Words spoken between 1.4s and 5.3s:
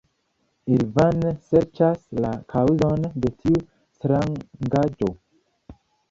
serĉas la kaŭzon de tiu strangaĵo.